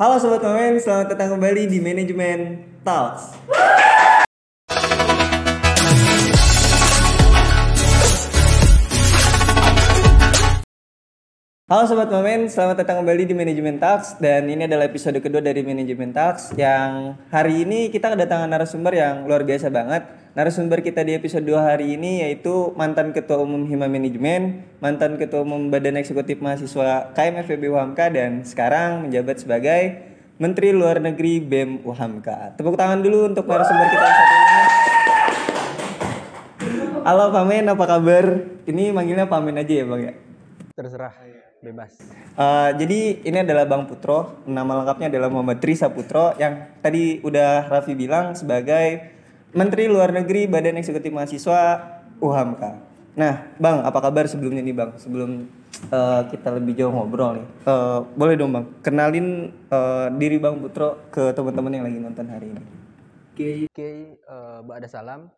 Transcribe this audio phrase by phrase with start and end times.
[0.00, 3.36] Halo Sobat Momen, selamat datang kembali di Manajemen Talks.
[11.70, 15.62] Halo Sobat Momen, selamat datang kembali di Manajemen Talks Dan ini adalah episode kedua dari
[15.62, 20.02] Manajemen Talks Yang hari ini kita kedatangan narasumber yang luar biasa banget
[20.34, 25.46] Narasumber kita di episode 2 hari ini yaitu mantan Ketua Umum Hima Manajemen Mantan Ketua
[25.46, 30.10] Umum Badan Eksekutif Mahasiswa KMFB UHAMKA Dan sekarang menjabat sebagai
[30.42, 34.58] Menteri Luar Negeri BEM UHAMKA Tepuk tangan dulu untuk narasumber kita yang satu ini
[37.06, 38.24] Halo Pamen, apa kabar?
[38.66, 40.18] Ini manggilnya Pamen aja ya Bang ya?
[40.80, 41.12] terserah
[41.60, 41.96] bebas
[42.40, 47.68] Uh, jadi ini adalah Bang Putro, nama lengkapnya adalah Muhammad Tri Saputro yang tadi udah
[47.68, 49.12] Raffi bilang sebagai
[49.52, 51.84] Menteri Luar Negeri Badan Eksekutif Mahasiswa
[52.22, 52.70] UHAMKA.
[53.18, 54.96] Nah, Bang, apa kabar sebelumnya nih Bang?
[54.96, 55.52] Sebelum
[55.92, 61.12] uh, kita lebih jauh ngobrol nih, Uh, boleh dong Bang, kenalin uh, diri Bang Putro
[61.12, 62.62] ke teman-teman yang lagi nonton hari ini.
[63.68, 65.28] oke eh, Ba'da salam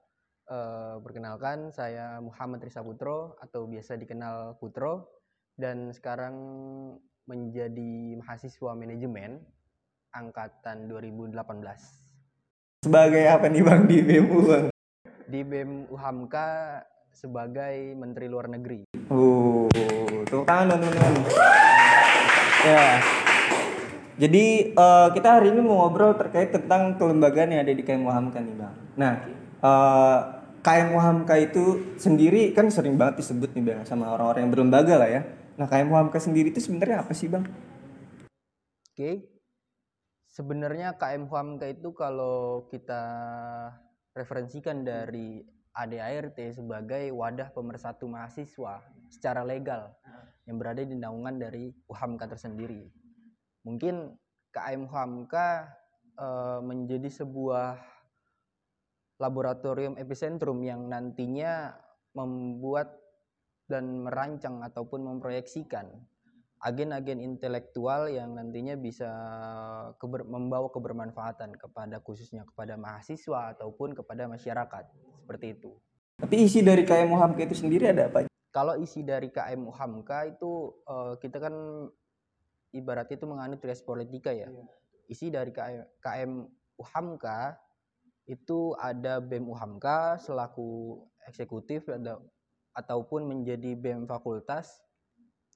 [0.53, 5.22] Eh, perkenalkan saya Muhammad Risa Putro atau biasa dikenal Putro
[5.57, 6.35] dan sekarang
[7.29, 9.41] menjadi mahasiswa manajemen
[10.13, 11.39] angkatan 2018
[12.83, 14.67] Sebagai apa nih Bang di BEMU Bang?
[15.33, 16.83] di BEM UHAMKA
[17.15, 19.69] sebagai Menteri Luar Negeri Uh,
[20.25, 21.13] tepuk tangan dong teman-teman.
[22.65, 23.03] Ya.
[24.17, 28.39] Jadi eh, kita hari ini mau ngobrol terkait tentang kelembagaan yang ada di KM Wahamka
[28.41, 28.75] nih bang.
[28.97, 29.13] Nah,
[29.61, 30.19] eh,
[30.63, 35.11] KM Wahamka itu sendiri kan sering banget disebut nih bang sama orang-orang yang berlembaga lah
[35.11, 35.23] ya.
[35.53, 37.45] Nah, KM Wahamka sendiri itu sebenarnya apa sih bang?
[38.93, 39.29] Oke.
[40.33, 43.05] Sebenarnya KM Huamka itu kalau kita
[44.17, 45.45] referensikan dari
[45.77, 48.81] ADART sebagai wadah pemersatu mahasiswa
[49.13, 49.93] secara legal
[50.49, 52.89] yang berada di naungan dari UHAMKA tersendiri.
[53.69, 54.17] Mungkin
[54.57, 55.69] KM Huamka
[56.17, 57.77] eh, menjadi sebuah
[59.21, 61.77] laboratorium epicentrum yang nantinya
[62.17, 63.02] membuat
[63.73, 65.89] dan merancang ataupun memproyeksikan
[66.63, 69.11] agen-agen intelektual yang nantinya bisa
[69.99, 74.85] keber- membawa kebermanfaatan kepada khususnya kepada mahasiswa ataupun kepada masyarakat
[75.25, 75.75] seperti itu.
[76.23, 78.31] Tapi isi dari KM Wahamka itu sendiri ada apa?
[78.53, 81.55] Kalau isi dari KM UHAMKA itu eh, kita kan
[82.77, 84.47] ibaratnya itu menganut res politika ya.
[85.09, 86.33] Isi dari KM, KM
[86.79, 87.59] UHAMKA
[88.31, 92.23] itu ada BEM UHAMKA selaku eksekutif ada
[92.73, 94.81] ataupun menjadi BEM fakultas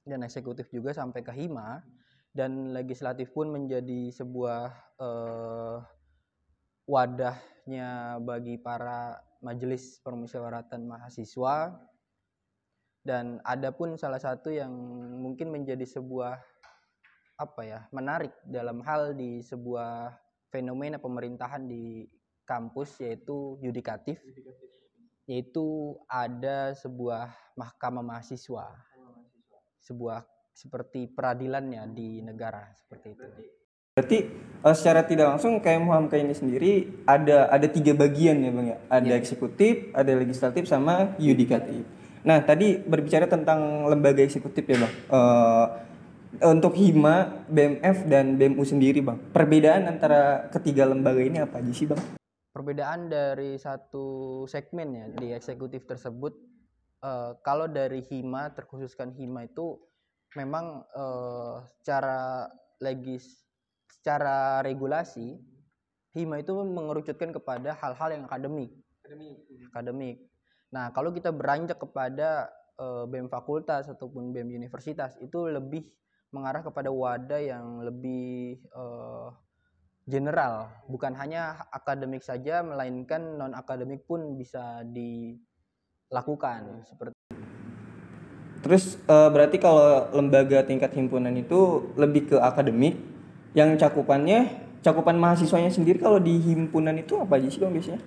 [0.07, 1.83] dan eksekutif juga sampai ke Hima
[2.31, 4.69] dan legislatif pun menjadi sebuah
[5.01, 5.77] eh,
[6.87, 11.75] wadahnya bagi para majelis permusyawaratan mahasiswa.
[13.07, 14.71] Dan ada pun salah satu yang
[15.23, 16.35] mungkin menjadi sebuah
[17.37, 20.09] apa ya menarik dalam hal di sebuah
[20.49, 22.03] fenomena pemerintahan di
[22.43, 24.17] kampus yaitu yudikatif
[25.27, 27.29] yaitu ada sebuah
[27.59, 28.71] mahkamah mahasiswa
[29.83, 30.23] sebuah
[30.55, 33.27] seperti peradilannya di negara seperti itu
[33.97, 34.29] Berarti
[34.61, 38.77] eh, secara tidak langsung KM Wahamka ini sendiri ada ada tiga bagian ya bang ya.
[38.93, 41.81] Ada eksekutif, ada legislatif, sama yudikatif.
[42.21, 44.93] Nah tadi berbicara tentang lembaga eksekutif ya bang.
[44.93, 45.65] Eh,
[46.45, 49.17] untuk Hima, BMF dan BMU sendiri bang.
[49.33, 51.97] Perbedaan antara ketiga lembaga ini apa aja sih bang?
[52.57, 56.33] Perbedaan dari satu segmen ya di eksekutif tersebut
[57.05, 59.77] eh, kalau dari hima terkhususkan hima itu
[60.33, 62.49] memang eh, secara
[62.81, 63.45] legis
[63.93, 65.37] secara regulasi
[66.17, 68.73] hima itu mengerucutkan kepada hal-hal yang akademik.
[69.69, 70.17] Akademik.
[70.73, 72.49] Nah kalau kita beranjak kepada
[72.81, 75.85] eh, bem fakultas ataupun bem universitas itu lebih
[76.33, 79.27] mengarah kepada wadah yang lebih eh,
[80.07, 87.13] general, bukan hanya akademik saja, melainkan non akademik pun bisa dilakukan seperti
[88.63, 92.97] Terus eh, berarti kalau lembaga tingkat himpunan itu lebih ke akademik,
[93.53, 98.01] yang cakupannya cakupan mahasiswanya sendiri kalau di himpunan itu apa aja sih bang biasanya?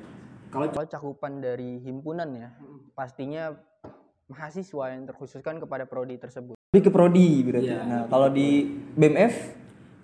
[0.51, 2.51] kalau cakupan dari himpunan ya,
[2.99, 3.55] pastinya
[4.27, 6.59] mahasiswa yang terkhususkan kepada prodi tersebut.
[6.75, 7.71] Lebih ke prodi berarti.
[7.71, 8.67] Iya, nah kalau di
[8.99, 9.60] BMF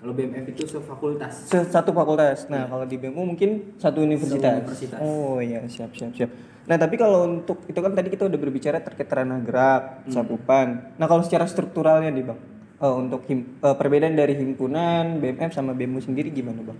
[0.06, 1.50] Kalau BMF itu sefakultas.
[1.50, 2.46] Se- satu fakultas.
[2.46, 4.38] Nah, kalau di BMU mungkin satu universitas.
[4.62, 5.02] universitas.
[5.02, 6.30] Oh iya, siap siap siap.
[6.70, 10.94] Nah, tapi kalau untuk itu kan tadi kita udah berbicara terkait ranah gerak, cakupan.
[10.94, 12.38] Nah, kalau secara strukturalnya nih, Bang.
[12.78, 16.78] eh, untuk him- eh, perbedaan dari himpunan, BMF sama BMU sendiri gimana, Bang?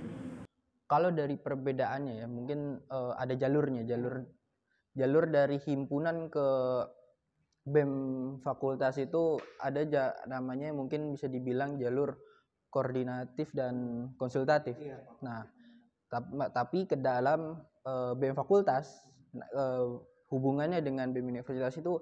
[0.87, 4.23] Kalau dari perbedaannya ya, mungkin eh, ada jalurnya, jalur
[4.95, 6.47] jalur dari himpunan ke
[7.67, 7.93] BEM
[8.47, 12.15] fakultas itu ada ja- namanya mungkin bisa dibilang jalur
[12.77, 14.77] koordinatif dan konsultatif.
[15.25, 15.49] Nah,
[16.13, 19.01] tap- tapi ke dalam eh, BEM fakultas
[19.33, 19.87] eh,
[20.29, 21.97] hubungannya dengan BEM universitas itu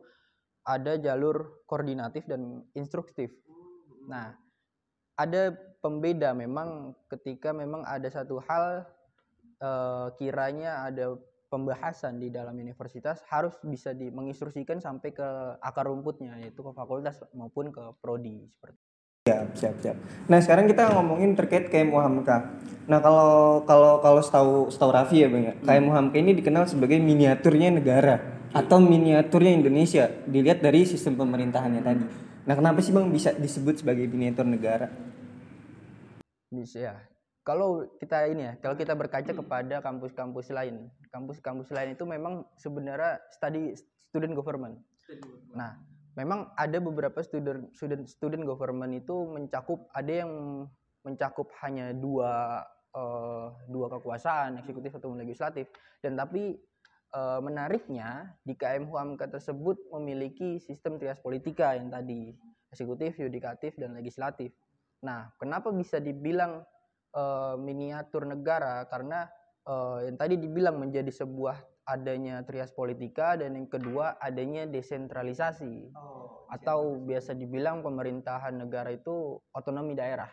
[0.67, 3.31] ada jalur koordinatif dan instruktif.
[4.11, 4.35] Nah,
[5.15, 8.83] ada pembeda memang ketika memang ada satu hal
[9.63, 11.15] eh, kiranya ada
[11.55, 15.29] pembahasan di dalam universitas harus bisa di menginstruksikan sampai ke
[15.63, 18.84] akar rumputnya yaitu ke fakultas maupun ke prodi seperti
[19.25, 19.97] Siap, siap, siap.
[20.29, 22.61] Nah, sekarang kita ngomongin terkait KM Muhamka.
[22.85, 25.55] Nah, kalau kalau kalau setahu setahu Raffi ya, Bang ya.
[25.65, 28.21] KM Muhamka ini dikenal sebagai miniaturnya negara
[28.53, 32.05] atau miniaturnya Indonesia dilihat dari sistem pemerintahannya tadi.
[32.45, 34.93] Nah, kenapa sih Bang bisa disebut sebagai miniatur negara?
[36.55, 36.95] bisa ya
[37.43, 43.21] kalau kita ini ya kalau kita berkaca kepada kampus-kampus lain kampus-kampus lain itu memang sebenarnya
[43.35, 43.75] study
[44.09, 44.79] student government
[45.53, 45.77] nah
[46.15, 50.33] memang ada beberapa student student student government itu mencakup ada yang
[51.03, 52.63] mencakup hanya dua
[52.95, 55.69] eh, dua kekuasaan eksekutif atau legislatif
[56.01, 56.59] dan tapi
[57.15, 62.35] eh, menariknya di KM Huamka tersebut memiliki sistem trias politika yang tadi
[62.75, 64.51] eksekutif, yudikatif dan legislatif.
[65.07, 66.67] Nah, kenapa bisa dibilang
[67.15, 68.83] eh, miniatur negara?
[68.91, 69.31] Karena
[69.67, 75.93] eh, yang tadi dibilang menjadi sebuah adanya trias politika dan yang kedua adanya desentralisasi.
[76.53, 80.31] Atau biasa dibilang pemerintahan negara itu otonomi daerah.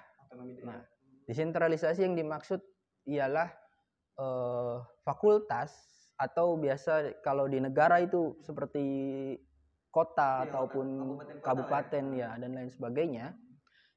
[0.64, 0.80] Nah,
[1.28, 2.62] desentralisasi yang dimaksud
[3.10, 3.50] ialah
[4.20, 5.74] eh, fakultas
[6.22, 8.86] atau biasa kalau di negara itu seperti
[9.90, 13.36] kota ataupun kabupaten ya dan lain sebagainya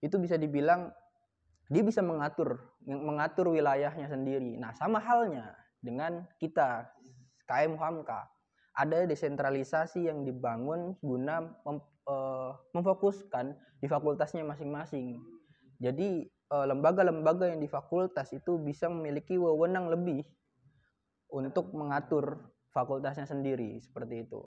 [0.00, 0.90] itu bisa dibilang
[1.68, 4.56] dia bisa mengatur mengatur wilayahnya sendiri.
[4.60, 6.88] Nah, sama halnya dengan kita
[7.44, 8.28] KM Hamka.
[8.74, 15.22] Ada desentralisasi yang dibangun guna mem- eh, memfokuskan di fakultasnya masing-masing.
[15.78, 20.26] Jadi eh, lembaga-lembaga yang di fakultas itu bisa memiliki wewenang lebih
[21.30, 24.42] untuk mengatur fakultasnya sendiri seperti itu.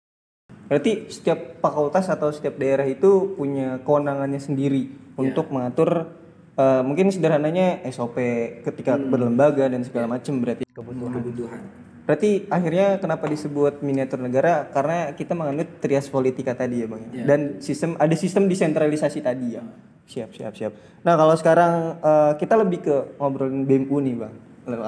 [0.68, 6.12] Berarti setiap fakultas atau setiap daerah itu punya kewenangannya sendiri untuk mengatur
[6.60, 8.20] eh, mungkin sederhananya SOP
[8.68, 10.68] ketika berlembaga dan segala macam berarti.
[10.68, 11.16] Kebutuhan.
[11.16, 14.72] kebutuhan Berarti akhirnya kenapa disebut miniatur negara?
[14.72, 17.04] Karena kita menganut trias politika tadi ya bang.
[17.12, 17.24] ya?
[17.28, 19.64] Dan sistem ada sistem desentralisasi tadi ya.
[20.08, 20.72] Siap siap siap.
[21.04, 24.34] Nah kalau sekarang eh, kita lebih ke ngobrolin BMU nih bang.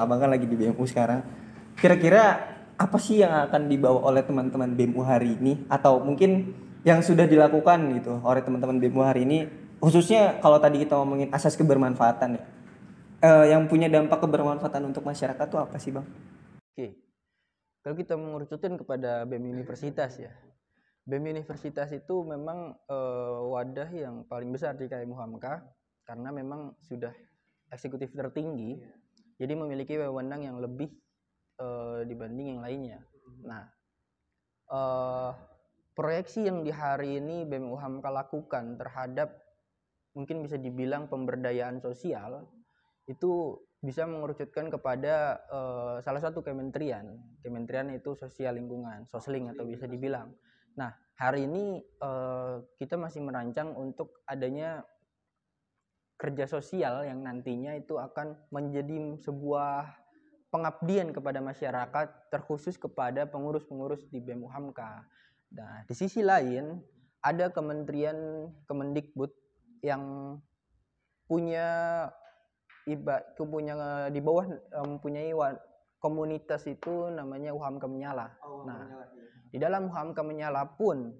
[0.00, 1.20] Abang kan lagi di BMU sekarang.
[1.76, 5.60] Kira-kira apa sih yang akan dibawa oleh teman-teman BMU hari ini?
[5.68, 6.56] Atau mungkin
[6.88, 9.44] yang sudah dilakukan gitu oleh teman-teman BMU hari ini?
[9.76, 12.44] Khususnya kalau tadi kita ngomongin asas kebermanfaatan ya.
[13.20, 16.08] Eh, yang punya dampak kebermanfaatan untuk masyarakat tuh apa sih bang?
[16.72, 17.09] Oke.
[17.80, 20.32] Kalau kita mengerucutin kepada BEM Universitas ya.
[21.08, 25.64] BEM Universitas itu memang eh, wadah yang paling besar di KM Hamka
[26.04, 27.12] karena memang sudah
[27.72, 28.76] eksekutif tertinggi.
[29.40, 30.92] Jadi memiliki wewenang yang lebih
[31.56, 33.00] eh, dibanding yang lainnya.
[33.48, 33.64] Nah,
[34.68, 35.32] eh,
[35.96, 39.40] proyeksi yang di hari ini BEM Hamka lakukan terhadap
[40.12, 42.44] mungkin bisa dibilang pemberdayaan sosial
[43.08, 47.16] itu bisa mengerucutkan kepada eh, salah satu kementerian.
[47.40, 50.36] Kementerian itu sosial lingkungan, sosling atau bisa dibilang.
[50.76, 54.84] Nah, hari ini eh, kita masih merancang untuk adanya
[56.20, 59.88] kerja sosial yang nantinya itu akan menjadi sebuah
[60.52, 65.08] pengabdian kepada masyarakat terkhusus kepada pengurus-pengurus di BEM Hamka.
[65.56, 66.76] Nah, di sisi lain
[67.24, 69.32] ada kementerian Kemendikbud
[69.80, 70.36] yang
[71.24, 72.04] punya
[72.90, 75.30] iba punya di bawah eh, mempunyai
[76.00, 78.26] komunitas itu namanya UHAMKA Menyala.
[78.64, 78.88] nah,
[79.52, 81.14] di dalam UHAMKA Menyala pun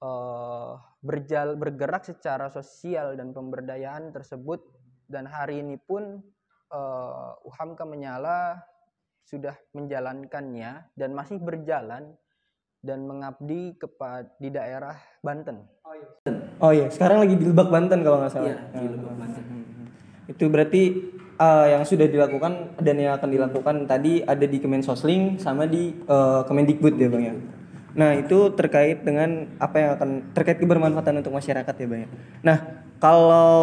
[0.00, 0.72] eh,
[1.04, 4.64] berjal bergerak secara sosial dan pemberdayaan tersebut
[5.10, 6.22] dan hari ini pun
[6.72, 8.58] eh, UHAMKA Menyala
[9.24, 12.12] sudah menjalankannya dan masih berjalan
[12.84, 15.64] dan mengabdi kepada di daerah Banten.
[16.60, 18.52] Oh iya, sekarang lagi di Lebak Banten kalau nggak salah.
[18.52, 19.43] Iya, di Lebak Banten.
[20.30, 20.82] Itu berarti
[21.38, 26.40] eh, yang sudah dilakukan dan yang akan dilakukan tadi ada di Kemensosling sama di eh,
[26.46, 27.34] Kemendikbud ya bang ya.
[27.94, 32.08] Nah itu terkait dengan apa yang akan terkait kebermanfaatan untuk masyarakat ya bang ya.
[32.42, 32.56] Nah
[32.98, 33.62] kalau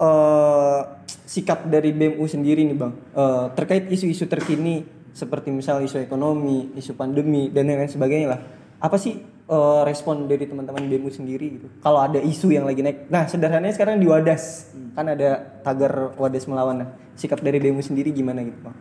[0.00, 0.80] eh,
[1.26, 4.84] sikap dari BMU sendiri nih bang eh, terkait isu-isu terkini
[5.16, 8.40] seperti misal isu ekonomi, isu pandemi dan yang lain sebagainya lah.
[8.76, 11.66] Apa sih eh, respon dari teman-teman BMU sendiri gitu?
[11.80, 13.06] Kalau ada isu yang lagi naik.
[13.10, 16.82] Nah sederhananya sekarang di Wadas kan ada tagar Wadas melawan.
[16.82, 18.76] Nah sikap dari BMU sendiri gimana gitu bang?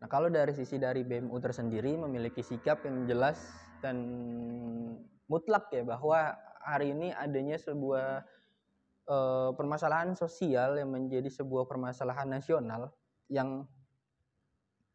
[0.00, 3.40] Nah, kalau dari sisi dari BMU tersendiri memiliki sikap yang jelas
[3.84, 3.96] dan
[5.28, 8.24] mutlak ya bahwa hari ini adanya sebuah
[9.08, 12.92] eh, permasalahan sosial yang menjadi sebuah permasalahan nasional
[13.28, 13.68] yang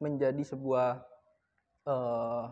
[0.01, 1.05] menjadi sebuah
[1.85, 2.45] eh,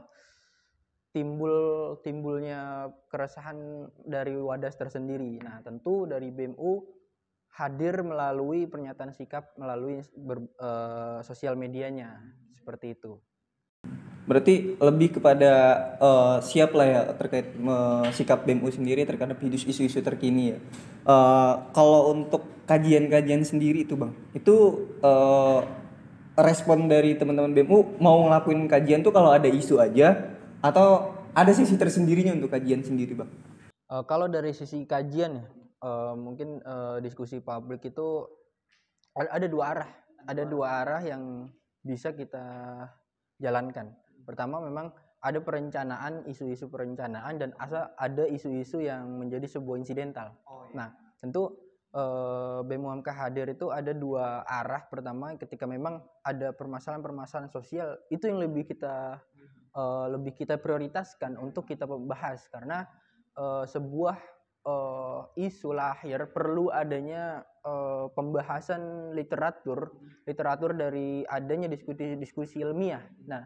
[1.17, 1.57] timbul
[2.05, 5.41] timbulnya keresahan dari wadas tersendiri.
[5.41, 6.85] Nah, tentu dari BMU
[7.57, 12.21] hadir melalui pernyataan sikap melalui ber- eh, sosial medianya
[12.53, 13.17] seperti itu.
[14.29, 15.53] Berarti lebih kepada
[15.97, 20.57] eh, siap lah ya terkait me- sikap BMU sendiri terhadap isu-isu terkini ya.
[21.09, 25.59] Eh, kalau untuk kajian-kajian sendiri itu bang, itu eh,
[26.37, 31.77] respon dari teman-teman BMU mau ngelakuin kajian tuh kalau ada isu aja atau ada sisi
[31.77, 33.29] tersendirinya untuk kajian sendiri bang?
[33.87, 35.45] Eh, kalau dari sisi kajian ya,
[35.85, 38.25] eh, mungkin eh, diskusi publik itu
[39.13, 39.89] ada, ada dua arah,
[40.25, 41.49] ada dua arah yang
[41.85, 42.45] bisa kita
[43.39, 43.93] jalankan.
[44.25, 44.91] Pertama memang
[45.23, 50.35] ada perencanaan, isu-isu perencanaan dan asa ada isu-isu yang menjadi sebuah insidental.
[50.75, 51.55] Nah, tentu
[51.95, 54.85] eh, BEM UMK hadir itu ada dua arah.
[54.91, 59.21] Pertama, ketika memang ada permasalahan-permasalahan sosial, itu yang lebih kita
[59.77, 62.89] eh, lebih kita prioritaskan untuk kita bahas karena
[63.37, 64.17] eh, sebuah
[64.65, 69.93] eh, isu lahir perlu adanya eh, pembahasan literatur,
[70.25, 73.05] literatur dari adanya diskusi-diskusi ilmiah.
[73.29, 73.45] Nah,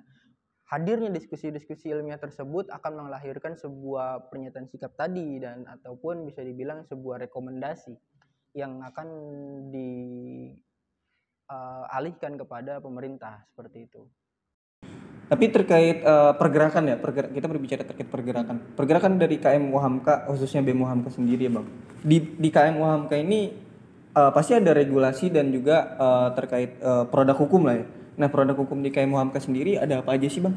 [0.71, 7.27] hadirnya diskusi-diskusi ilmiah tersebut akan melahirkan sebuah pernyataan sikap tadi dan ataupun bisa dibilang sebuah
[7.27, 7.91] rekomendasi
[8.55, 9.07] yang akan
[11.51, 14.07] dialihkan kepada pemerintah seperti itu.
[15.31, 18.75] Tapi terkait eh, pergerakan ya, perger- kita berbicara terkait pergerakan.
[18.75, 21.67] Pergerakan dari KM Wahamka, khususnya BEM Wahamka sendiri ya bang.
[22.03, 23.55] Di, di KM Wahamka ini
[24.11, 27.87] eh, pasti ada regulasi dan juga eh, terkait eh, produk hukum lah ya.
[28.19, 30.51] Nah produk hukum di KM Wahamka sendiri ada apa aja sih bang?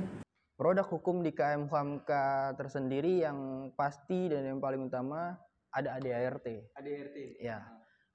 [0.59, 5.38] Produk hukum di KM Hamka tersendiri yang pasti dan yang paling utama
[5.71, 6.75] ada ADART.
[6.75, 7.38] ADRT.
[7.38, 7.62] Ya,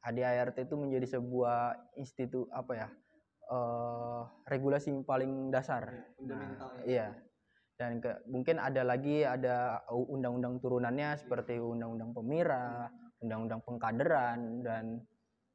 [0.04, 2.88] ADART itu menjadi sebuah institut apa ya?
[3.50, 6.14] Eh, regulasi yang paling dasar.
[6.16, 7.08] fundamental Nah, iya.
[7.80, 12.92] Dan ke, mungkin ada lagi ada undang-undang turunannya seperti undang-undang pemira,
[13.24, 14.86] undang-undang pengkaderan dan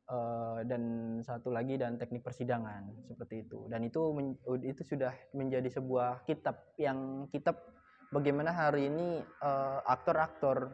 [0.08, 0.82] eh, dan
[1.20, 3.68] satu lagi dan teknik persidangan seperti itu.
[3.68, 7.60] Dan itu men- itu sudah menjadi sebuah kitab yang kitab
[8.08, 10.72] bagaimana hari ini eh, aktor-aktor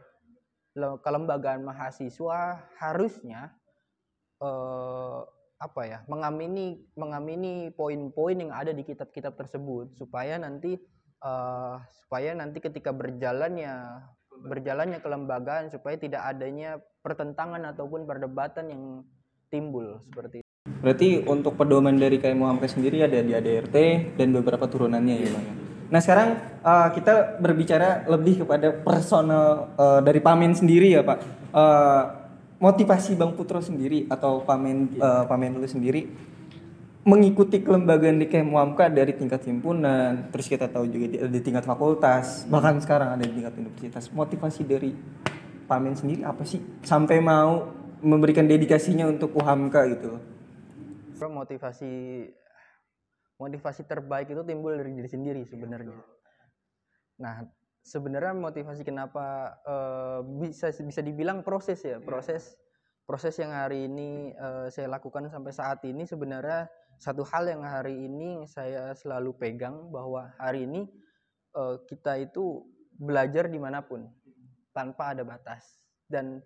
[0.79, 3.51] le- kelembagaan mahasiswa harusnya
[4.39, 5.19] eh,
[5.61, 10.81] apa ya mengamini mengamini poin-poin yang ada di kitab-kitab tersebut supaya nanti
[11.21, 14.01] eh, supaya nanti ketika berjalannya
[14.41, 18.83] berjalannya kelembagaan supaya tidak adanya pertentangan ataupun perdebatan yang
[19.53, 20.49] timbul seperti itu.
[20.81, 23.77] Berarti untuk pedoman dari KM Wahamka sendiri ada di ADRT
[24.17, 25.45] dan beberapa turunannya ya bang.
[25.45, 25.53] ya.
[25.91, 26.29] Nah sekarang
[26.63, 31.17] eh, kita berbicara lebih kepada personal eh, dari Pamen sendiri ya pak.
[31.53, 32.03] Eh,
[32.61, 36.07] motivasi Bang Putro sendiri atau Pamen eh, Pamen lu sendiri
[37.01, 41.65] mengikuti kelembagaan di KM Wahamka dari tingkat himpunan, terus kita tahu juga di, di tingkat
[41.65, 44.05] fakultas, bahkan sekarang ada di tingkat universitas.
[44.13, 44.93] Motivasi dari
[45.65, 47.73] Pamen sendiri apa sih sampai mau
[48.05, 50.31] memberikan dedikasinya untuk UHAMKA gitu
[51.29, 51.91] motivasi
[53.37, 55.97] motivasi terbaik itu timbul dari diri sendiri sebenarnya.
[57.21, 57.45] Nah,
[57.81, 62.57] sebenarnya motivasi kenapa eh, bisa bisa dibilang proses ya, proses
[63.05, 66.69] proses yang hari ini eh, saya lakukan sampai saat ini sebenarnya
[67.01, 70.85] satu hal yang hari ini saya selalu pegang bahwa hari ini
[71.57, 72.65] eh, kita itu
[73.01, 74.05] belajar di mana pun
[74.71, 76.39] tanpa ada batas dan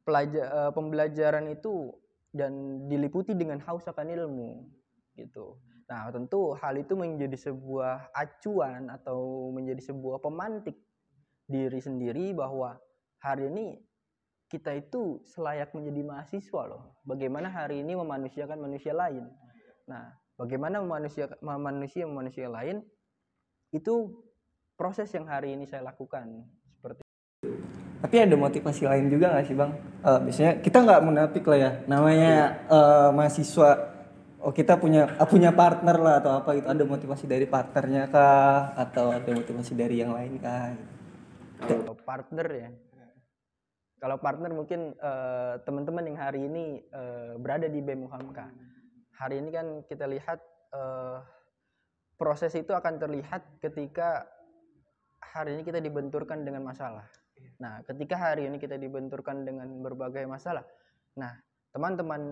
[0.00, 1.92] pelajar pembelajaran itu
[2.32, 4.64] dan diliputi dengan haus akan ilmu
[5.18, 5.60] gitu.
[5.90, 10.78] Nah, tentu hal itu menjadi sebuah acuan atau menjadi sebuah pemantik
[11.50, 12.78] diri sendiri bahwa
[13.18, 13.74] hari ini
[14.46, 16.94] kita itu selayak menjadi mahasiswa loh.
[17.02, 19.26] Bagaimana hari ini memanusiakan manusia lain.
[19.90, 22.86] Nah, bagaimana manusia manusia manusia lain
[23.74, 24.14] itu
[24.78, 27.02] proses yang hari ini saya lakukan seperti
[28.00, 29.70] Tapi ada motivasi lain juga nggak sih bang?
[30.06, 33.89] Eh, biasanya kita nggak munafik lah ya, namanya eh, mahasiswa.
[34.40, 36.66] Oh kita punya ah, punya partner lah atau apa gitu.
[36.68, 38.72] Ada motivasi dari partnernya kah?
[38.72, 40.72] Atau ada motivasi dari yang lain kah?
[41.60, 42.70] Kalau partner ya.
[44.00, 48.48] Kalau partner mungkin eh, teman-teman yang hari ini eh, berada di BEM Hamka.
[49.20, 50.40] Hari ini kan kita lihat
[50.72, 51.20] eh,
[52.16, 54.24] proses itu akan terlihat ketika
[55.20, 57.04] hari ini kita dibenturkan dengan masalah.
[57.60, 60.64] Nah, ketika hari ini kita dibenturkan dengan berbagai masalah.
[61.20, 61.36] Nah,
[61.70, 62.22] teman-teman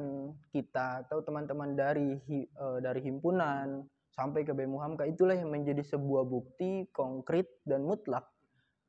[0.50, 6.26] kita atau teman-teman dari eh, dari himpunan sampai ke BEM Hamka itulah yang menjadi sebuah
[6.26, 8.26] bukti konkret dan mutlak.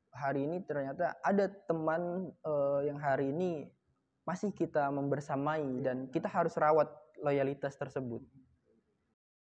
[0.10, 3.70] Hari ini ternyata ada teman eh, yang hari ini
[4.26, 6.90] masih kita membersamai dan kita harus rawat
[7.22, 8.22] loyalitas tersebut.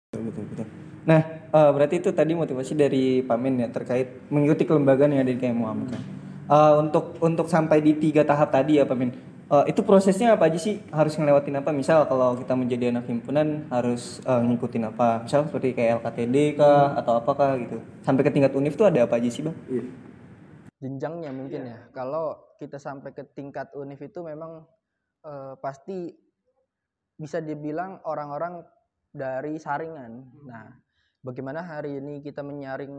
[0.07, 0.67] betul betul
[1.03, 1.19] nah
[1.51, 5.79] eh, berarti itu tadi motivasi dari Pamin ya terkait mengikuti kelembagaan yang ada di KMUAM
[5.87, 6.03] kan
[6.47, 9.11] Eh, untuk untuk sampai di tiga tahap tadi ya Pamin
[9.47, 10.83] eh, itu prosesnya apa aja sih?
[10.91, 11.71] Harus ngelewatin apa?
[11.71, 15.23] Misal kalau kita menjadi anak himpunan harus eh, ngikutin apa?
[15.23, 17.77] Misal seperti kayak LKTD kah atau apakah gitu.
[18.03, 19.57] Sampai ke tingkat univ tuh ada apa aja sih bang?
[19.71, 19.85] Iya.
[20.77, 21.89] jenjangnya mungkin ya.
[21.89, 24.61] Kalau kita sampai ke tingkat univ itu memang
[25.25, 26.13] eh, pasti
[27.17, 28.61] bisa dibilang orang-orang
[29.09, 30.21] dari saringan.
[30.45, 30.69] Nah,
[31.25, 32.95] bagaimana hari ini kita menyaring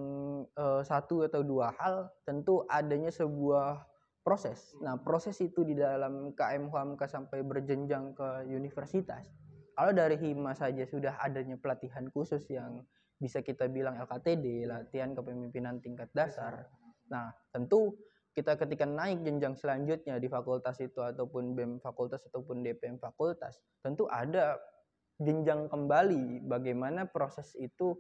[0.59, 3.87] eh, satu atau dua hal, tentu adanya sebuah
[4.29, 4.77] proses.
[4.85, 9.25] Nah, proses itu di dalam KM Huamka sampai berjenjang ke universitas.
[9.73, 12.85] Kalau dari Hima saja sudah adanya pelatihan khusus yang
[13.17, 16.69] bisa kita bilang LKTD, latihan kepemimpinan tingkat dasar.
[17.09, 17.97] Nah, tentu
[18.37, 24.05] kita ketika naik jenjang selanjutnya di fakultas itu ataupun BEM fakultas ataupun DPM fakultas, tentu
[24.13, 24.61] ada
[25.17, 27.97] jenjang kembali bagaimana proses itu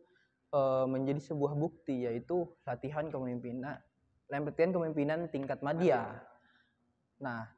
[0.52, 3.80] eh, menjadi sebuah bukti yaitu latihan kepemimpinan
[4.28, 6.20] latihan kepemimpinan tingkat madya.
[7.18, 7.49] Nah,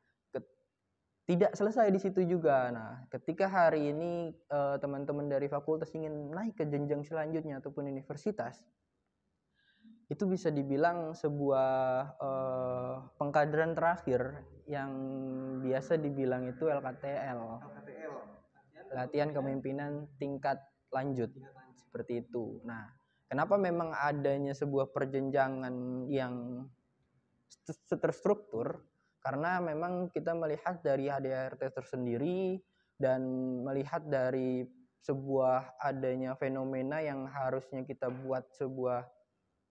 [1.30, 2.74] tidak selesai di situ juga.
[2.74, 8.58] Nah, ketika hari ini eh, teman-teman dari fakultas ingin naik ke jenjang selanjutnya ataupun universitas,
[10.10, 11.70] itu bisa dibilang sebuah
[12.18, 14.90] eh, pengkaderan terakhir yang
[15.62, 17.40] biasa dibilang itu LKTL.
[18.90, 20.58] Latihan kepemimpinan tingkat
[20.90, 21.30] lanjut
[21.78, 22.58] seperti itu.
[22.66, 22.90] Nah,
[23.30, 26.66] kenapa memang adanya sebuah perjenjangan yang
[27.46, 28.82] st- terstruktur?
[29.22, 32.58] Karena memang kita melihat dari HDRT tersendiri
[32.98, 33.22] dan
[33.62, 34.66] melihat dari
[35.00, 39.08] sebuah adanya fenomena yang harusnya kita buat sebuah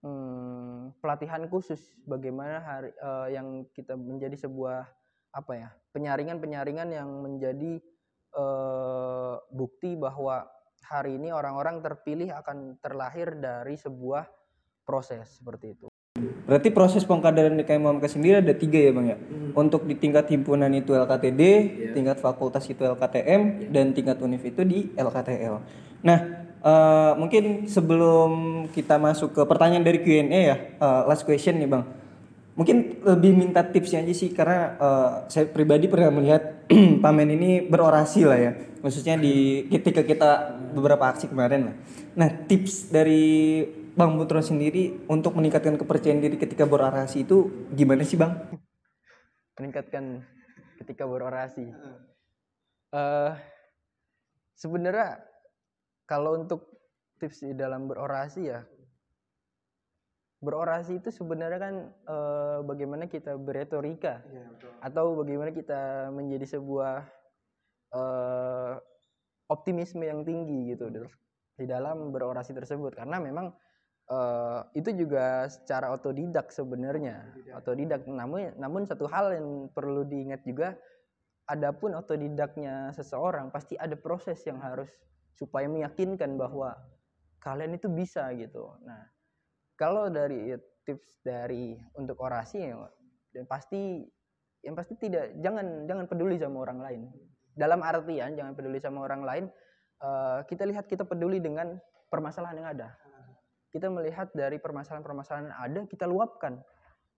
[0.02, 4.90] hmm, pelatihan khusus bagaimana hari eh, yang kita menjadi sebuah
[5.30, 7.78] apa ya penyaringan-penyaringan yang menjadi
[8.34, 10.50] eh, bukti bahwa
[10.90, 14.26] hari ini orang-orang terpilih akan terlahir dari sebuah
[14.82, 15.88] proses seperti itu.
[16.50, 19.18] Berarti proses pengkaderan di KMUMK sendiri ada tiga ya bang ya.
[19.54, 21.42] Untuk di tingkat himpunan itu LKTD,
[21.94, 25.62] tingkat fakultas itu LKTM, dan tingkat univ itu di LKTL.
[26.02, 26.20] Nah
[26.60, 31.86] eh, mungkin sebelum kita masuk ke pertanyaan dari Q&A ya, eh, last question nih bang.
[32.60, 36.68] Mungkin lebih minta tipsnya aja sih karena eh, saya pribadi pernah melihat
[37.04, 38.52] pamen ini berorasi lah ya,
[38.84, 41.76] khususnya di ketika kita beberapa aksi kemarin lah.
[42.20, 43.64] Nah tips dari
[43.96, 48.36] Bang Putro sendiri untuk meningkatkan kepercayaan diri ketika berorasi itu gimana sih bang?
[49.60, 50.24] meningkatkan
[50.80, 51.68] ketika berorasi.
[52.96, 53.34] Eh
[54.56, 55.20] sebenarnya
[56.08, 56.80] kalau untuk
[57.20, 58.64] tips di dalam berorasi ya,
[60.40, 64.24] berorasi itu sebenarnya kan eh, bagaimana kita beretorika
[64.80, 67.04] atau bagaimana kita menjadi sebuah
[67.92, 68.74] eh,
[69.52, 71.12] optimisme yang tinggi gitu di-
[71.60, 72.96] di dalam berorasi tersebut.
[72.96, 73.52] Karena memang
[74.10, 77.36] eh, itu juga secara otodidak sebenarnya.
[77.60, 78.08] Otodidak.
[78.08, 80.80] Namun namun satu hal yang perlu diingat juga
[81.52, 84.88] adapun otodidaknya seseorang pasti ada proses yang harus
[85.36, 86.78] supaya meyakinkan bahwa
[87.44, 88.72] kalian itu bisa gitu.
[88.88, 89.04] Nah
[89.80, 90.52] kalau dari
[90.84, 92.84] tips dari untuk orasi ya
[93.32, 94.04] dan pasti
[94.60, 97.02] yang pasti tidak jangan jangan peduli sama orang lain
[97.56, 99.44] dalam artian jangan peduli sama orang lain
[100.04, 101.80] eh, kita lihat kita peduli dengan
[102.12, 102.88] permasalahan yang ada
[103.72, 106.60] kita melihat dari permasalahan-permasalahan yang ada kita luapkan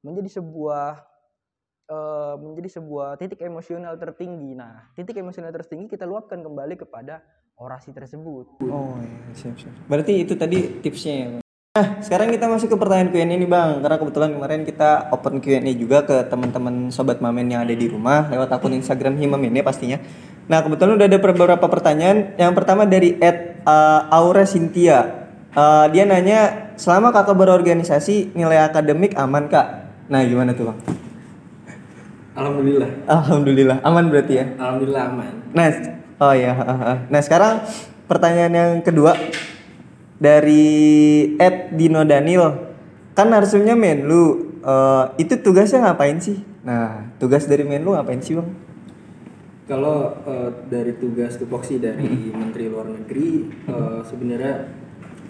[0.06, 1.02] menjadi sebuah
[1.89, 7.26] eh, menjadi sebuah titik emosional tertinggi nah titik emosional tertinggi kita luapkan kembali kepada
[7.58, 9.74] orasi tersebut Oh iya siap siap.
[9.86, 11.41] Berarti itu tadi tipsnya ya.
[11.72, 15.72] Nah sekarang kita masuk ke pertanyaan Q&A nih bang, karena kebetulan kemarin kita open Q&A
[15.72, 19.96] juga ke teman-teman sobat mamen yang ada di rumah lewat akun Instagram Himam ini pastinya.
[20.52, 22.36] Nah kebetulan udah ada beberapa pertanyaan.
[22.36, 25.32] Yang pertama dari Ed uh, Aura Cynthia.
[25.56, 29.96] Uh, dia nanya selama kakak berorganisasi nilai akademik aman kak?
[30.12, 30.80] Nah gimana tuh bang?
[32.36, 32.90] Alhamdulillah.
[33.08, 34.46] Alhamdulillah aman berarti ya.
[34.60, 35.34] Alhamdulillah aman.
[35.56, 35.72] Nah,
[36.20, 36.52] oh ya.
[37.08, 37.64] Nah sekarang
[38.12, 39.16] pertanyaan yang kedua
[40.22, 40.66] dari
[41.42, 42.70] Ed Dino Daniel.
[43.18, 44.54] Kan narsumnya Menlu.
[44.62, 46.38] Eh, itu tugasnya ngapain sih?
[46.62, 48.46] Nah, tugas dari Menlu ngapain sih bang?
[49.66, 54.70] Kalau eh, dari tugas tupoksi dari Menteri Luar Negeri eh, sebenarnya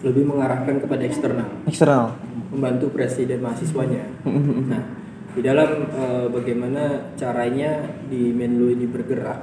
[0.02, 2.18] lebih mengarahkan kepada eksternal, Eksternal.
[2.50, 4.02] membantu presiden mahasiswanya.
[4.66, 4.82] Nah,
[5.32, 9.40] di dalam eh, bagaimana caranya di Menlu ini bergerak,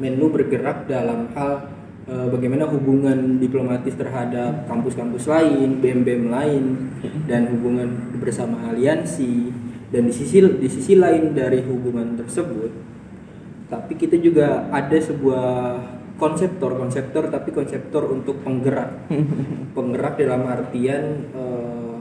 [0.00, 1.68] Menlu bergerak dalam hal
[2.10, 6.64] eh, bagaimana hubungan diplomatis terhadap kampus-kampus lain, BEM-BEM lain,
[7.30, 9.54] dan hubungan bersama aliansi.
[9.90, 12.70] Dan di sisi di sisi lain dari hubungan tersebut,
[13.70, 15.46] tapi kita juga ada sebuah
[16.20, 19.08] konseptor konseptor tapi konseptor untuk penggerak
[19.76, 22.00] penggerak dalam artian eh,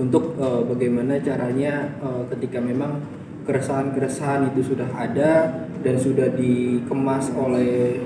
[0.00, 3.04] untuk eh, bagaimana caranya eh, ketika memang
[3.44, 5.52] keresahan-keresahan itu sudah ada
[5.84, 8.00] dan sudah dikemas oleh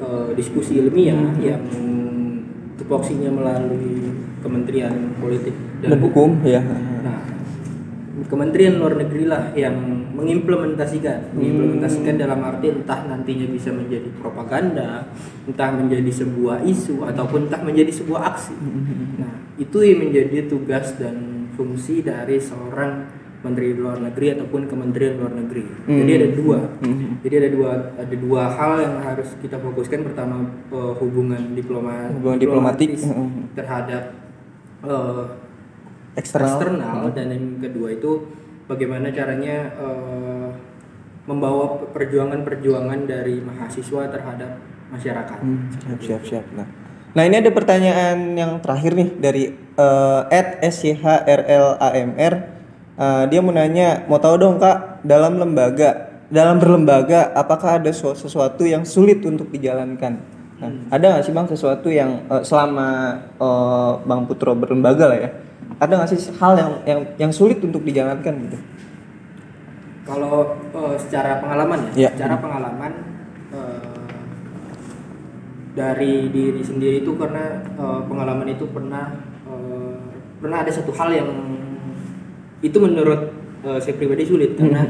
[0.00, 1.62] eh, diskusi ilmiah yang
[2.76, 4.12] tupoksinya melalui
[4.44, 6.62] Kementerian Politik Dan hukum ya.
[7.02, 7.18] Nah,
[8.30, 9.76] Kementerian Luar Negeri lah yang
[10.16, 15.04] mengimplementasikan, mengimplementasikan dalam arti entah nantinya bisa menjadi propaganda,
[15.44, 18.56] entah menjadi sebuah isu ataupun entah menjadi sebuah aksi.
[19.20, 23.04] Nah, itu yang menjadi tugas dan fungsi dari seorang
[23.46, 25.62] Menteri Luar Negeri ataupun Kementerian Luar Negeri.
[25.86, 26.58] Jadi ada dua.
[27.22, 30.02] Jadi ada dua ada dua hal yang harus kita fokuskan.
[30.02, 30.42] Pertama
[30.74, 32.98] eh, hubungan diploma Hubungan diplomatik.
[32.98, 34.02] diplomatis terhadap
[34.82, 35.24] eh,
[36.16, 36.48] Eksternal.
[36.48, 38.24] eksternal dan yang kedua itu
[38.66, 40.48] bagaimana caranya eh,
[41.28, 44.56] membawa perjuangan-perjuangan dari mahasiswa terhadap
[44.88, 45.38] masyarakat.
[45.42, 46.44] Hmm, siap siap siap.
[46.54, 46.64] Nah,
[47.12, 49.44] nah ini ada pertanyaan yang terakhir nih dari
[49.76, 52.34] eh, at @schrlamr.
[52.96, 58.16] Eh, dia mau nanya, mau tahu dong kak, dalam lembaga, dalam berlembaga, apakah ada su-
[58.16, 60.16] sesuatu yang sulit untuk dijalankan?
[60.56, 62.88] Nah, ada nggak sih bang sesuatu yang eh, selama
[63.36, 65.30] eh, bang Putro berlembaga lah ya,
[65.76, 68.56] ada nggak sih hal yang yang yang sulit untuk dijalankan gitu?
[70.08, 72.08] Kalau eh, secara pengalaman Iya.
[72.08, 72.92] ya, secara pengalaman
[75.76, 79.12] dari diri sendiri itu karena eh, pengalaman itu pernah
[79.44, 80.00] eh,
[80.40, 81.28] pernah ada satu hal yang
[82.64, 83.32] itu menurut
[83.64, 84.84] eh, saya pribadi sulit karena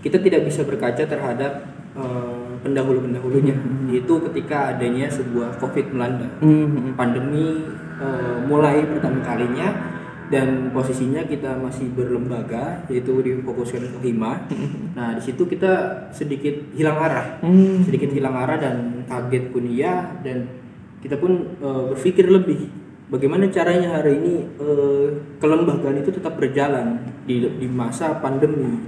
[0.00, 1.52] kita tidak bisa berkaca terhadap
[1.96, 3.56] eh, pendahulu-pendahulunya.
[3.90, 6.28] Itu ketika adanya sebuah covid melanda.
[6.40, 7.64] Hmm, pandemi
[8.00, 9.68] eh, mulai pertama kalinya
[10.30, 14.46] dan posisinya kita masih berlembaga yaitu difokuskan ke hima.
[14.94, 17.82] Nah di situ kita sedikit hilang arah, Hmm.
[17.82, 20.46] sedikit hilang arah dan kaget pun iya dan
[21.02, 22.79] kita pun eh, berpikir lebih
[23.10, 25.06] bagaimana caranya hari ini eh,
[25.42, 28.78] kelembagaan itu tetap berjalan di di masa pandemi.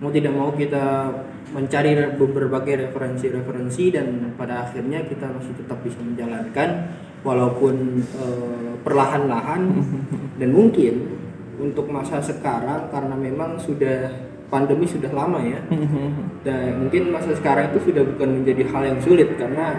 [0.00, 1.12] Mau tidak mau kita
[1.50, 6.94] mencari berbagai referensi-referensi dan pada akhirnya kita masih tetap bisa menjalankan
[7.26, 9.62] walaupun eh, perlahan-lahan
[10.40, 11.18] dan mungkin
[11.60, 14.08] untuk masa sekarang karena memang sudah
[14.48, 15.60] pandemi sudah lama ya
[16.46, 19.76] dan mungkin masa sekarang itu sudah bukan menjadi hal yang sulit karena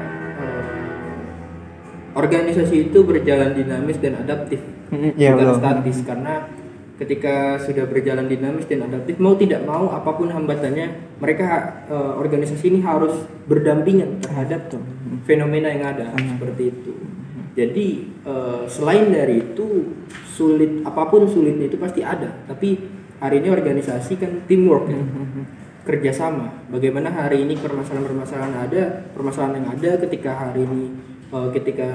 [2.15, 4.59] organisasi itu berjalan dinamis dan adaptif.
[4.91, 6.51] Hmm, iya, bukan statis karena
[7.01, 12.65] ketika sudah berjalan dinamis dan adaptif mau tidak mau apa pun hambatannya mereka eh, organisasi
[12.69, 14.69] ini harus berdampingan terhadap
[15.25, 16.93] fenomena yang ada seperti itu.
[17.57, 17.87] Jadi
[18.27, 19.95] eh, selain dari itu
[20.29, 22.45] sulit apa pun sulitnya itu pasti ada.
[22.45, 22.77] Tapi
[23.17, 25.01] hari ini organisasi kan teamwork ya
[25.81, 26.69] kerjasama.
[26.69, 28.81] Bagaimana hari ini permasalahan-permasalahan ada
[29.13, 30.93] permasalahan yang ada ketika hari ini
[31.33, 31.89] eh, ketika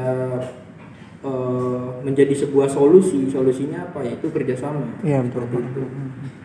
[1.22, 4.02] eh, menjadi sebuah solusi solusinya apa?
[4.02, 5.02] Yaitu kerjasama.
[5.06, 5.46] Iya betul.
[5.62, 5.82] itu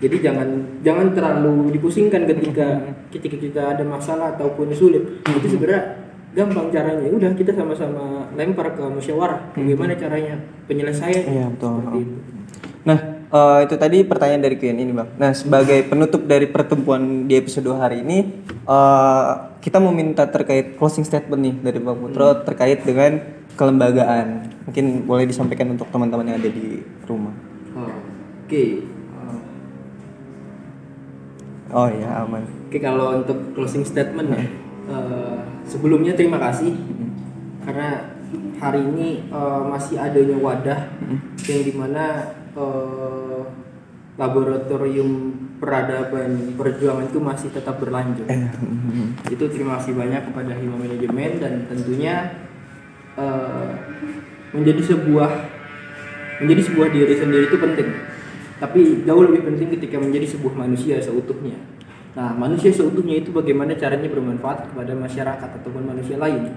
[0.02, 0.50] jadi jangan
[0.82, 5.22] jangan terlalu dipusingkan ketika ketika kita ada masalah ataupun sulit.
[5.30, 6.02] Itu sebenarnya
[6.34, 7.06] gampang caranya.
[7.06, 9.54] Ya udah kita sama-sama lempar ke musyawarah.
[9.54, 11.26] Bagaimana caranya penyelesaian?
[11.28, 11.70] Iya, betul.
[11.78, 12.16] seperti itu.
[12.82, 15.10] Nah, eh, itu tadi pertanyaan dari Queen ini, Bang.
[15.16, 19.32] Nah, sebagai penutup dari pertemuan di episode hari ini, eh,
[19.64, 23.24] kita mau minta terkait closing statement nih dari Bang Putro terkait dengan
[23.56, 24.52] kelembagaan.
[24.68, 27.34] Mungkin boleh disampaikan untuk teman-teman yang ada di rumah.
[27.72, 27.88] Oh,
[28.46, 28.66] oke
[31.72, 32.44] Oh iya, aman.
[32.68, 34.44] Oke kalau untuk closing statement ya,
[34.92, 36.76] eh, sebelumnya terima kasih
[37.64, 38.12] karena
[38.60, 40.92] hari ini eh, masih adanya wadah
[41.48, 43.42] yang di mana eh,
[44.20, 45.10] laboratorium
[45.58, 48.28] peradaban perjuangan itu masih tetap berlanjut.
[49.30, 52.16] Itu terima kasih banyak kepada Hima Manajemen dan tentunya
[53.16, 53.72] eh,
[54.52, 55.32] menjadi sebuah
[56.44, 57.90] menjadi sebuah diri sendiri itu penting.
[58.62, 61.58] Tapi jauh lebih penting ketika menjadi sebuah manusia seutuhnya.
[62.14, 66.52] Nah manusia seutuhnya itu bagaimana caranya bermanfaat kepada masyarakat ataupun manusia lain?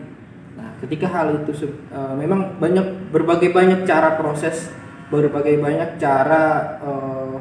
[0.58, 4.74] Nah ketika hal itu eh, memang banyak berbagai banyak cara proses
[5.14, 7.34] berbagai banyak cara eh,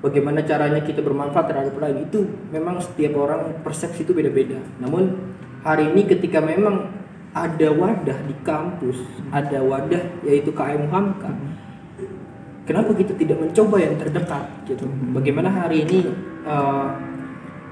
[0.00, 2.24] bagaimana caranya kita bermanfaat terhadap lain itu.
[2.48, 4.56] Memang setiap orang persepsi itu beda-beda.
[4.80, 5.12] Namun
[5.60, 6.96] hari ini ketika memang
[7.36, 11.28] ada wadah di kampus ada wadah yaitu KM Hamka
[12.68, 14.84] kenapa kita tidak mencoba yang terdekat gitu?
[15.16, 16.04] Bagaimana hari ini
[16.44, 16.92] uh,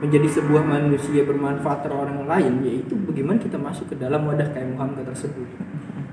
[0.00, 4.76] menjadi sebuah manusia bermanfaat terhadap orang lain yaitu bagaimana kita masuk ke dalam wadah KM
[4.80, 5.44] Hamka tersebut.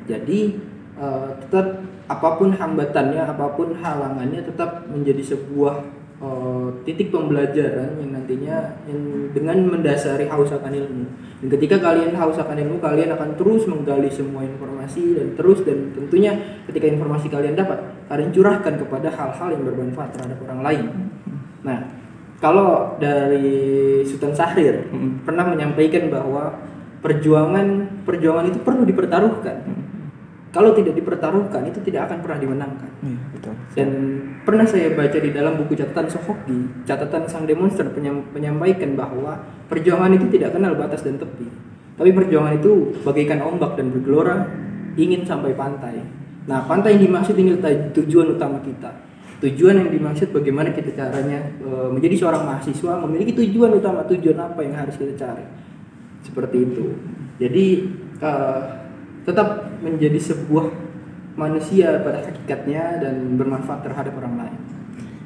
[0.03, 0.59] Jadi
[0.97, 8.11] uh, tetap apa pun hambatannya apa pun halangannya tetap menjadi sebuah eh, titik pembelajaran yang
[8.11, 11.05] nantinya yang dengan mendasari haus akan ilmu.
[11.39, 15.95] Dan ketika kalian haus akan ilmu, kalian akan terus menggali semua informasi dan terus dan
[15.95, 16.35] tentunya
[16.67, 17.79] ketika informasi kalian dapat,
[18.11, 20.85] kalian curahkan kepada hal-hal yang bermanfaat terhadap orang lain.
[21.63, 21.79] Nah,
[22.43, 24.91] kalau dari Sultan Syahrir
[25.23, 26.51] pernah menyampaikan bahwa
[26.99, 29.82] perjuangan perjuangan itu perlu dipertaruhkan.
[30.53, 32.91] Kalau tidak dipertaruhkan itu tidak akan pernah dimenangkan.
[33.01, 33.53] Iya, betul.
[33.73, 33.89] Dan
[34.45, 37.89] pernah saya baca di dalam buku catatan Sohoki, catatan sang demonstran
[38.29, 41.49] menyampaikan bahwa perjuangan itu tidak kenal batas dan tepi.
[41.97, 44.45] Tapi perjuangan itu bagaikan ombak dan bergelora
[44.93, 46.05] ingin sampai pantai.
[46.45, 47.57] Nah, pantai yang dimaksud ini
[47.97, 48.93] tujuan utama kita.
[49.41, 54.61] Tujuan yang dimaksud bagaimana kita caranya e, menjadi seorang mahasiswa memiliki tujuan utama, tujuan apa
[54.61, 55.43] yang harus kita cari.
[56.21, 56.85] Seperti itu.
[57.41, 57.65] Jadi
[58.23, 58.82] eh,
[59.23, 60.71] tetap menjadi sebuah
[61.33, 64.59] manusia pada hakikatnya dan bermanfaat terhadap orang lain.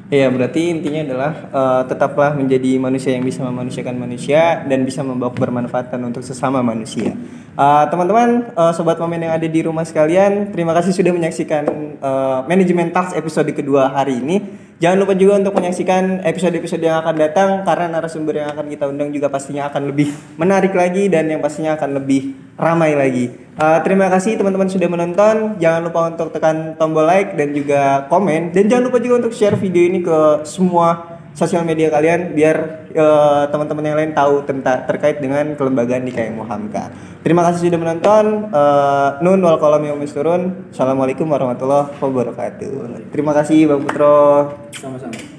[0.08, 5.36] Iya, berarti intinya adalah eh, tetaplah menjadi manusia yang bisa memanusiakan manusia dan bisa membawa
[5.36, 7.12] kebermanfaatan untuk sesama manusia.
[7.58, 11.68] Eh, teman-teman, eh, sobat momen yang ada di rumah sekalian, terima kasih sudah menyaksikan
[12.00, 14.67] eh, manajemen tax episode kedua hari ini.
[14.78, 19.10] Jangan lupa juga untuk menyaksikan episode-episode yang akan datang karena narasumber yang akan kita undang
[19.10, 23.34] juga pastinya akan lebih menarik lagi dan yang pastinya akan lebih ramai lagi.
[23.58, 25.58] Eh, terima kasih teman-teman sudah menonton.
[25.58, 29.58] Jangan lupa untuk tekan tombol like dan juga komen dan jangan lupa juga untuk share
[29.58, 35.22] video ini ke semua sosial media kalian biar eh, teman-teman yang lain tahu tentang terkait
[35.22, 36.90] dengan kelembagaan di KM Muhamka.
[37.22, 38.50] Terima kasih sudah menonton.
[38.50, 40.74] Eh, nun wal kolam yang turun.
[40.74, 43.14] Assalamualaikum warahmatullahi wabarakatuh.
[43.14, 44.50] Terima kasih Bang Putro.
[44.74, 45.37] Sama-sama.